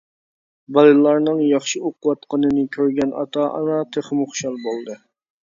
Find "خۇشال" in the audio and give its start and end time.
4.33-4.61